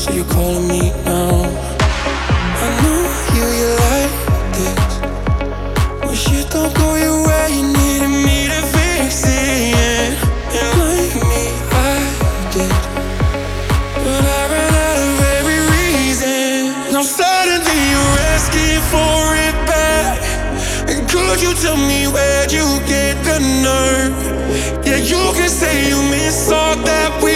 so 0.00 0.12
you're 0.14 0.24
calling 0.32 0.66
me 0.66 0.80
now. 1.04 1.44
I 2.64 2.68
knew 2.80 3.04
you, 3.36 3.46
you 3.60 3.70
like 3.84 4.14
this. 4.56 4.92
Wish 6.08 6.26
it 6.40 6.48
don't 6.50 6.72
go 6.74 6.96
your 6.96 7.20
way, 7.28 7.46
you 7.56 7.64
needed 7.68 8.08
me 8.08 8.48
to 8.48 8.60
fix 8.72 9.28
it. 9.28 10.16
Yeah. 10.56 10.64
And 10.64 10.72
like 10.80 11.16
me, 11.30 11.44
I 11.84 12.00
did. 12.52 12.72
But 14.00 14.24
I 14.24 14.42
ran 14.52 14.72
out 14.88 14.98
of 15.04 15.20
every 15.36 15.60
reason. 15.76 16.92
Now 16.94 17.04
suddenly 17.04 17.80
you're 17.92 18.18
asking 18.32 18.80
for 18.92 19.20
it 19.46 19.56
back. 19.68 20.16
And 20.88 21.00
could 21.12 21.42
you 21.44 21.52
tell 21.60 21.76
me 21.76 22.08
where'd 22.08 22.50
you 22.50 22.64
get 22.88 23.20
the 23.28 23.38
nerve? 23.68 24.16
Yeah, 24.86 24.96
you 24.96 25.22
can 25.36 25.50
say 25.50 25.90
you 25.90 26.00
miss 26.08 26.50
all 26.50 26.76
that 26.88 27.22
we 27.22 27.29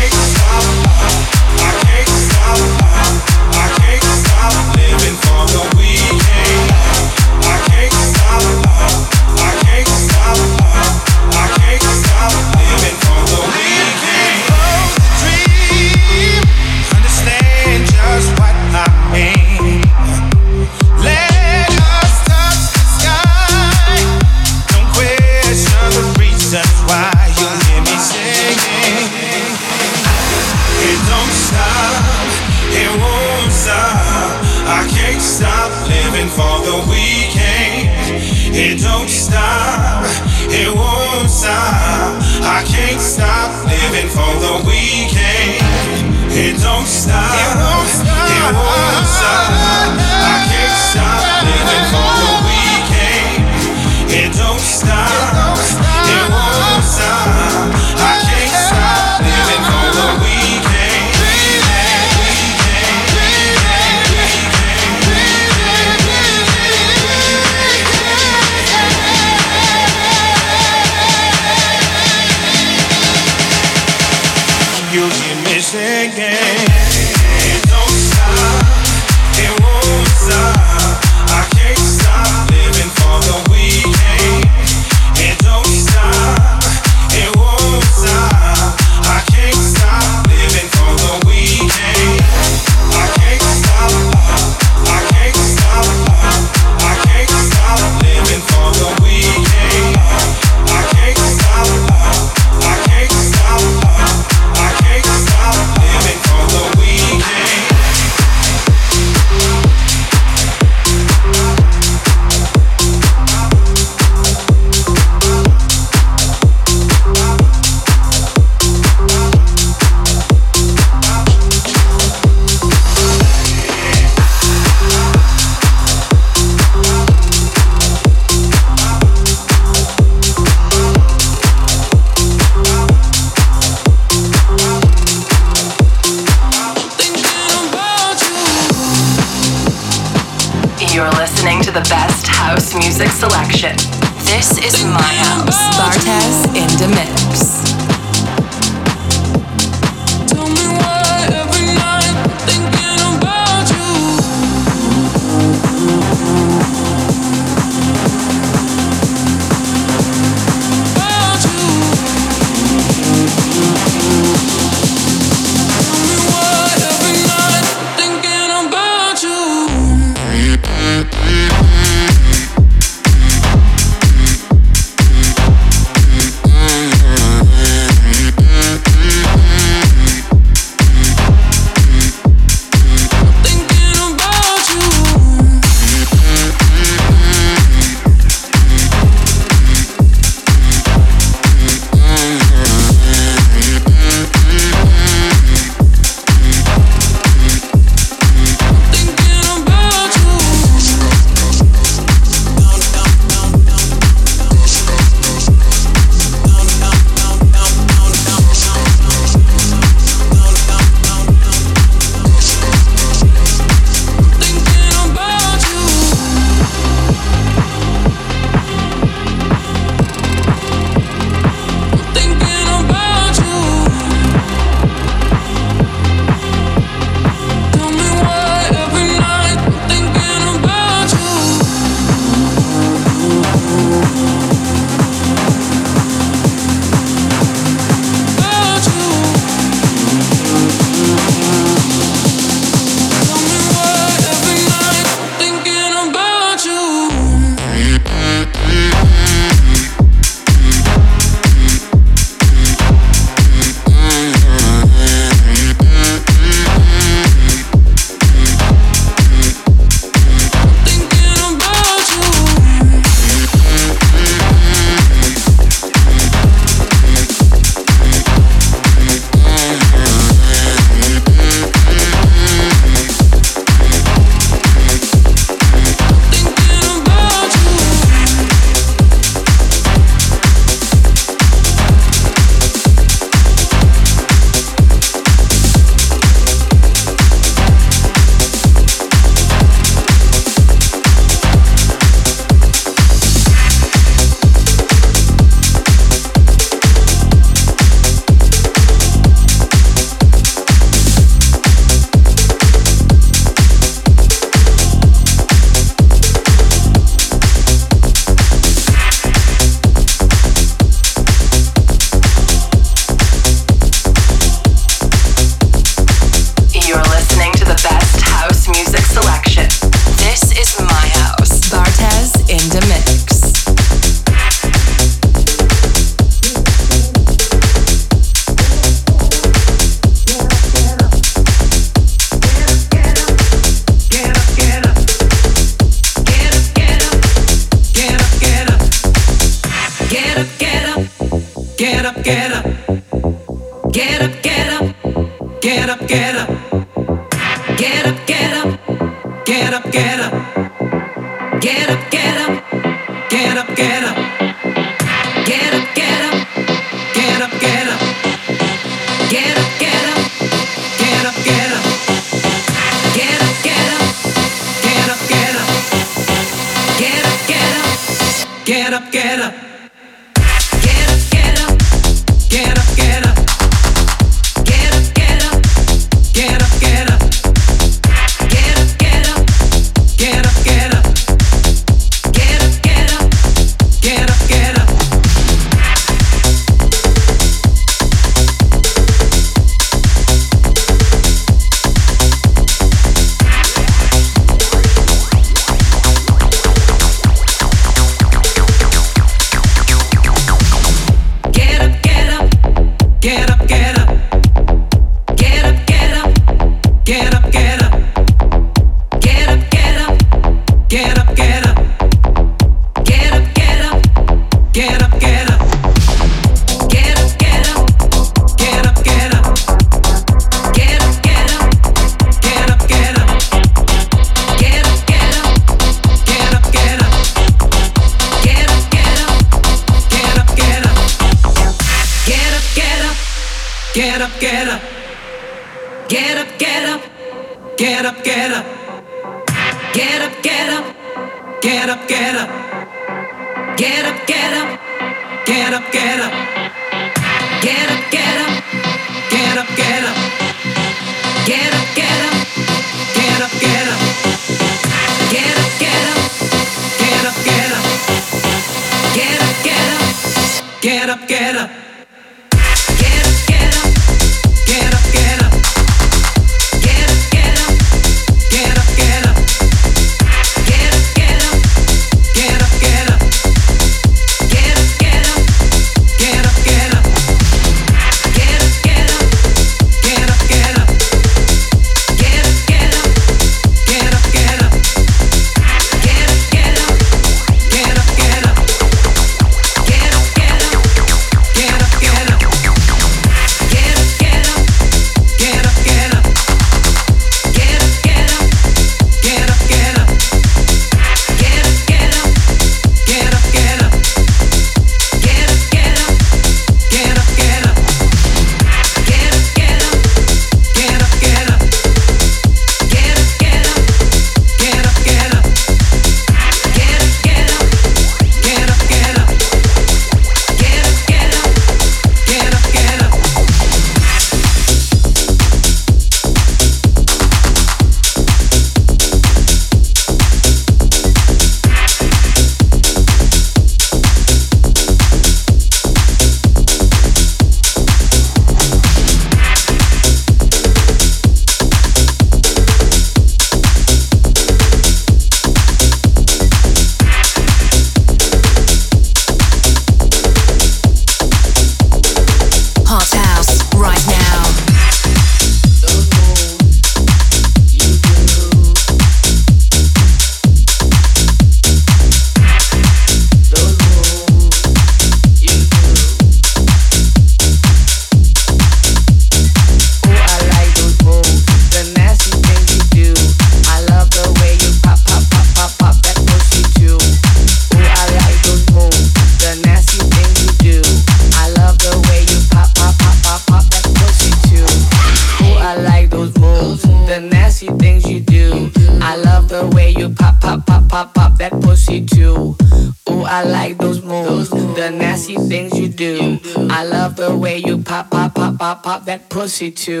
pussy 599.51 599.69
too. 599.69 600.00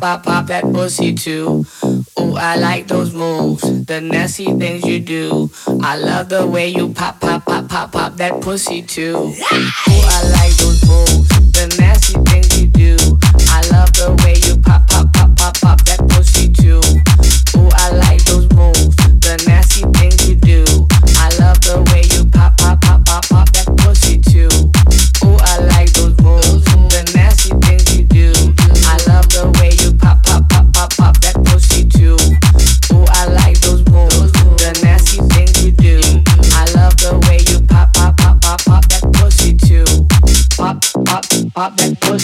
Pop, 0.00 0.24
pop, 0.24 0.46
that 0.46 0.62
pussy 0.62 1.14
too. 1.14 1.64
Ooh, 2.20 2.34
I 2.36 2.56
like 2.56 2.86
those 2.86 3.14
moves, 3.14 3.62
the 3.86 4.00
nasty 4.00 4.46
things 4.46 4.84
you 4.84 5.00
do. 5.00 5.50
I 5.82 5.96
love 5.96 6.28
the 6.28 6.46
way 6.46 6.68
you 6.68 6.92
pop, 6.92 7.20
pop, 7.20 7.44
pop, 7.44 7.68
pop, 7.68 7.92
pop 7.92 8.16
that 8.16 8.40
pussy 8.40 8.82
too. 8.82 9.16
Ooh, 9.16 9.34
I 9.88 10.30
like 10.32 10.54
those 10.56 10.86
moves, 10.86 11.28
the 11.52 11.74
nasty 11.78 12.14
things 12.30 12.60
you 12.60 12.68
do. 12.68 12.96
I 13.50 13.62
love 13.70 13.92
the 13.94 14.14
way 14.24 14.34
you 14.46 14.60
pop, 14.62 14.77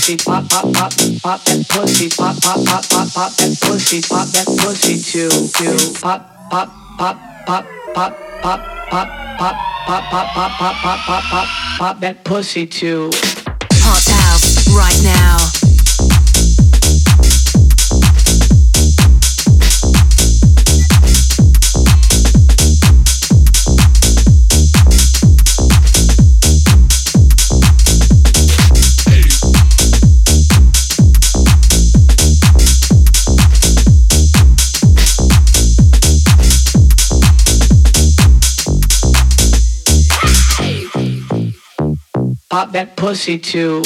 pussy, 0.04 0.16
pop, 0.18 0.46
pop, 0.50 0.64
pop, 0.74 0.92
pop 1.22 1.44
that 1.44 1.66
pussy, 1.68 2.08
pop, 2.10 2.36
pop, 2.42 2.62
pop, 2.66 2.84
pop, 2.90 3.08
pop 3.14 3.32
that 3.36 3.58
pussy, 3.62 4.02
pop 4.02 4.28
that 4.28 4.46
pussy 4.60 4.98
too, 5.00 5.30
too. 5.30 6.00
Pop, 6.02 6.50
pop, 6.50 6.68
pop, 6.98 7.16
pop, 7.46 7.64
pop, 7.94 8.16
pop, 8.42 8.60
pop, 8.90 9.08
pop, 9.38 9.56
pop, 9.86 10.04
pop, 10.04 10.04
pop, 10.10 10.34
pop, 10.34 10.76
pop, 10.82 10.98
pop, 11.06 11.22
pop, 11.24 11.48
pop 11.78 12.00
that 12.00 12.22
pussy 12.22 12.66
too. 12.66 13.10
Hot 13.72 14.04
house 14.04 14.68
right 14.68 15.00
now. 15.02 15.63
Pop 42.54 42.70
that 42.70 42.94
pussy 42.94 43.36
too. 43.36 43.82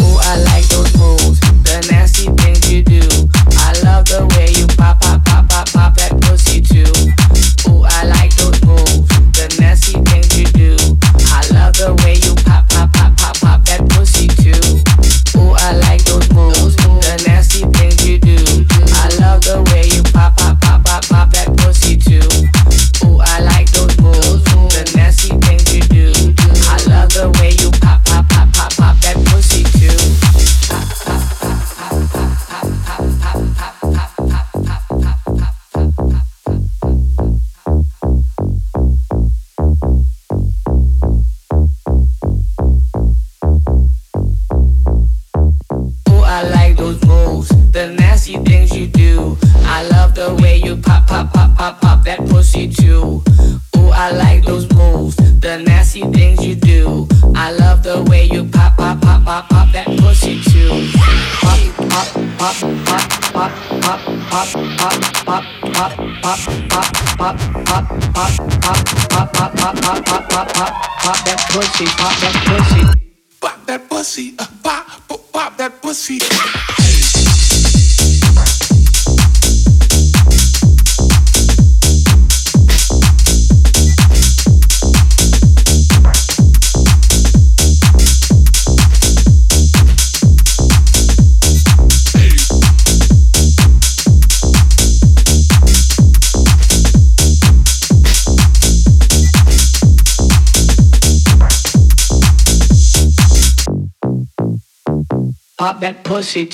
Ooh, 0.00 0.18
I 0.18 0.42
like 0.50 0.66
those 0.66 0.92
moves, 0.98 1.38
the 1.62 1.86
nasty 1.92 2.26
things 2.42 2.68
you 2.68 2.82
do. 2.82 3.06
I 3.54 3.70
love 3.84 4.04
the 4.06 4.26
way 4.34 4.50
you 4.50 4.66
pop, 4.76 5.00
pop, 5.00 5.24
pop, 5.24 5.48
pop, 5.48 5.70
pop 5.72 5.94
that 5.94 6.20
pussy 6.22 6.60
too. 6.60 6.99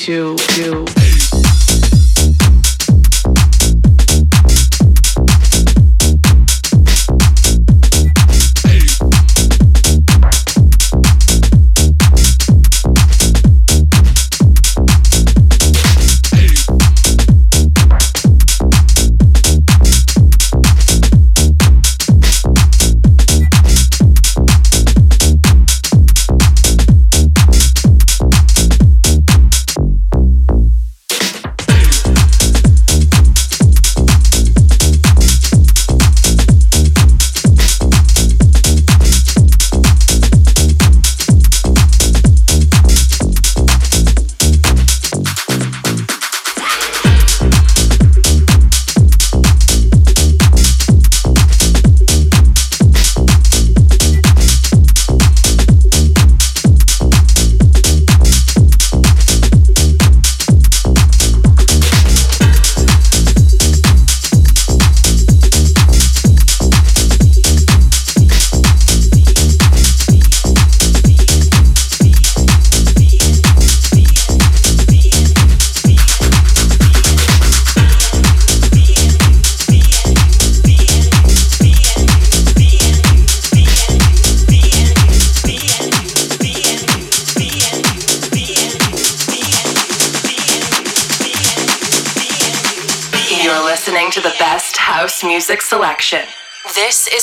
to 0.07 0.36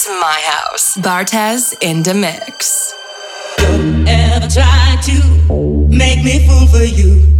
is 0.05 0.21
my 0.21 0.41
house. 0.45 0.97
Bartez 0.97 1.73
in 1.81 2.03
the 2.03 2.13
mix. 2.13 2.93
Don't 3.57 4.07
ever 4.07 4.47
try 4.47 4.97
to 5.03 5.43
Make 5.93 6.23
me 6.23 6.45
fool 6.47 6.65
for 6.67 6.83
you, 6.83 7.32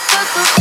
fuck, 0.00 0.26
fuck, 0.26 0.46
fuck. 0.46 0.59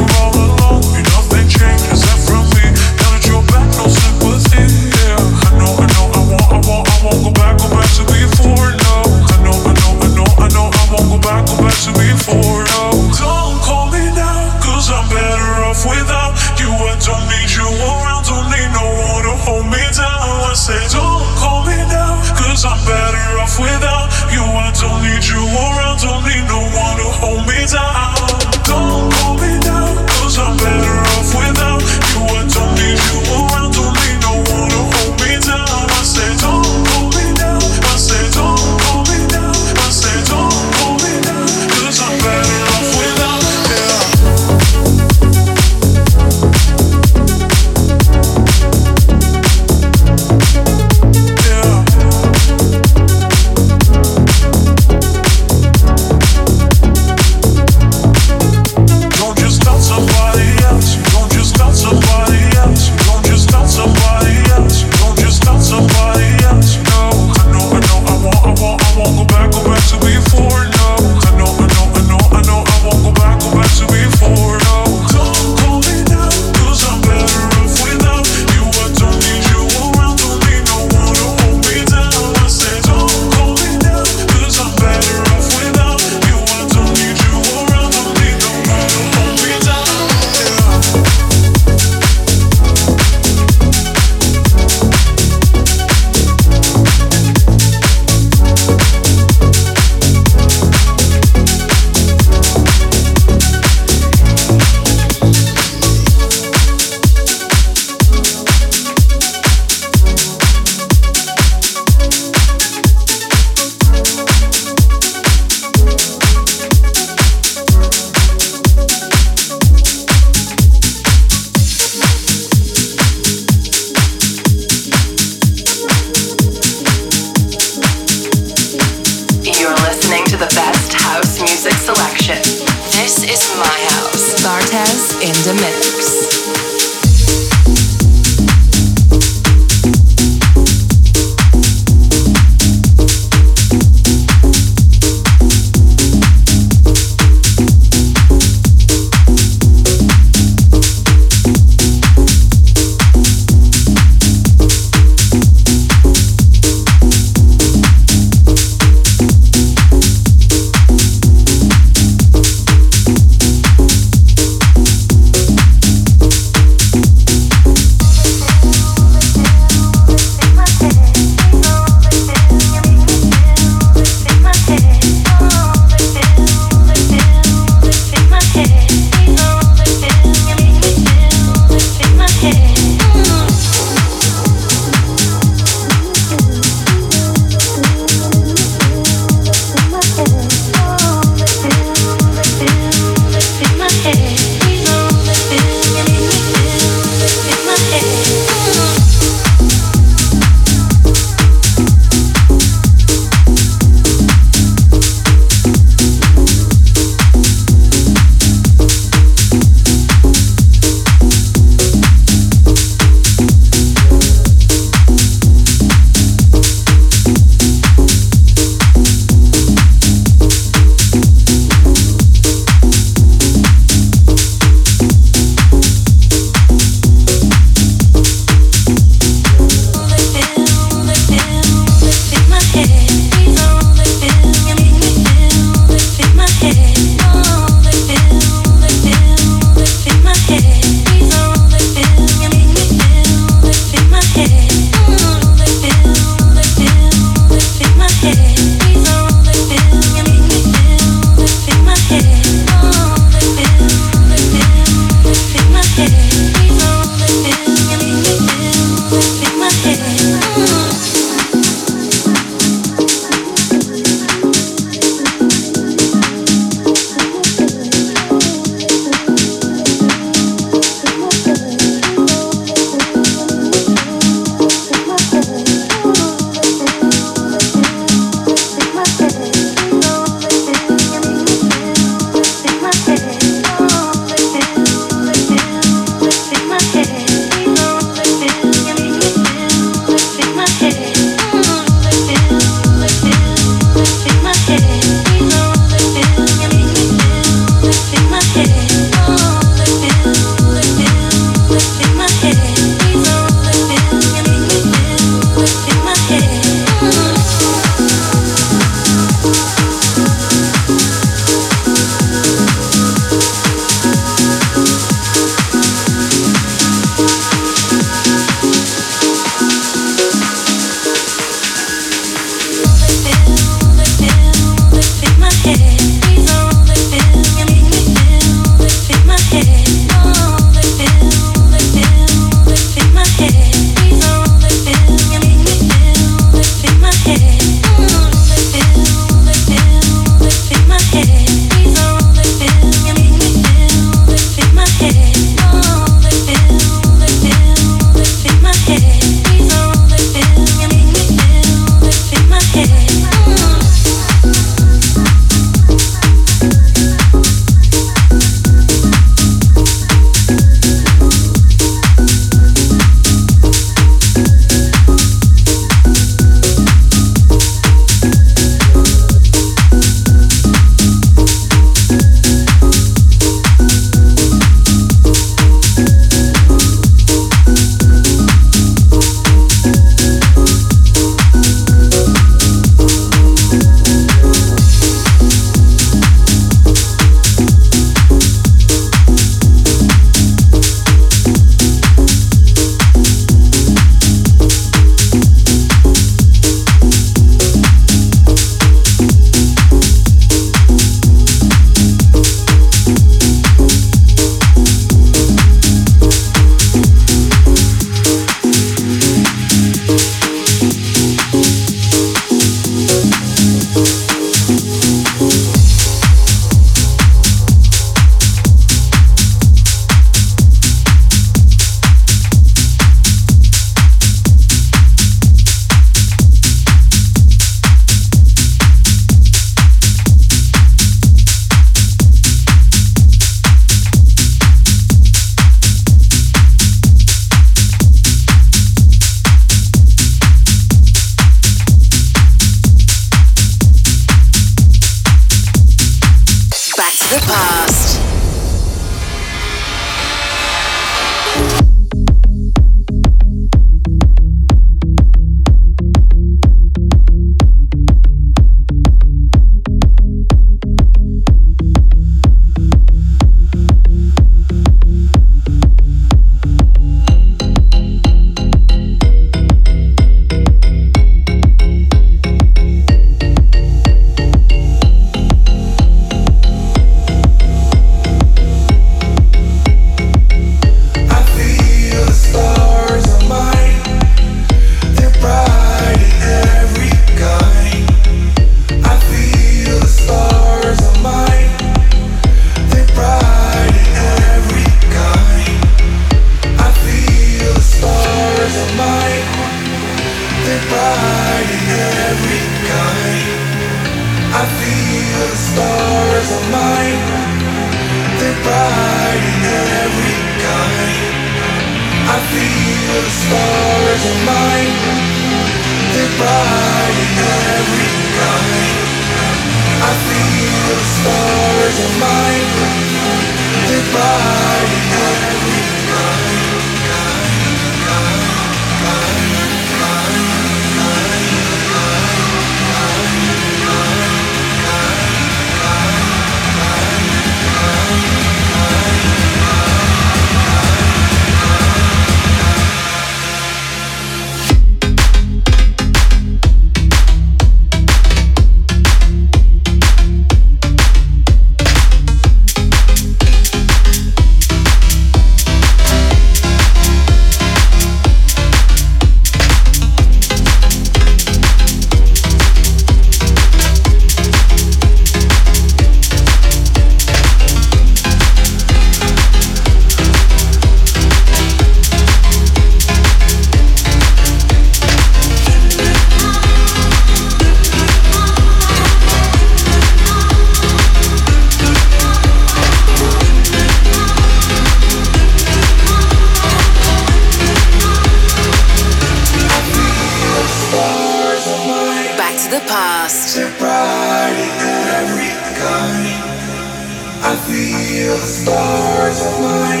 feel 598.06 598.36
the 598.36 598.46
stars 598.46 599.40
align. 599.40 600.00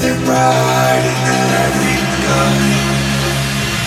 They're 0.00 0.20
bright 0.24 1.04
in 1.10 1.50
every 1.66 1.98
kind. 2.26 2.74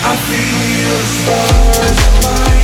I 0.04 0.14
feel 0.28 0.96
the 1.00 1.10
stars 1.20 1.98
align. 2.26 2.61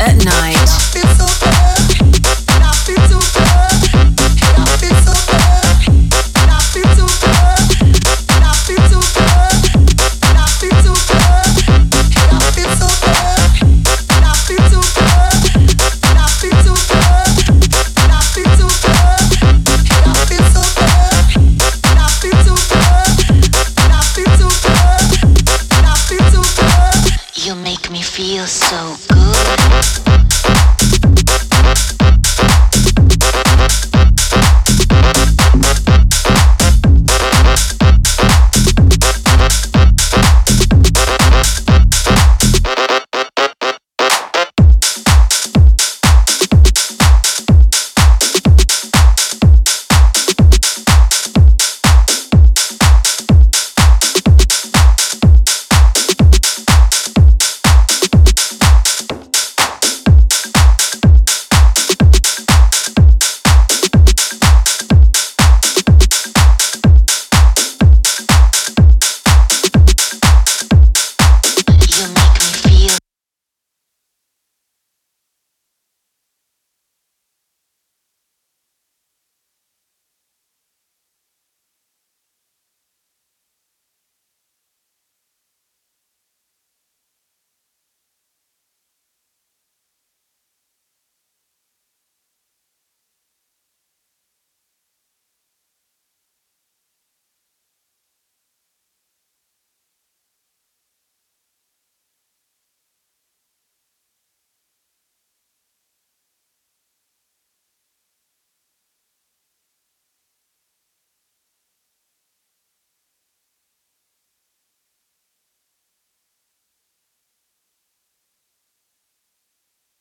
at 0.00 0.24
night. 0.24 1.53